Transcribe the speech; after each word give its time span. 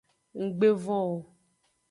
Nggbe 0.43 0.67
von 0.83 1.01
o. 1.11 1.13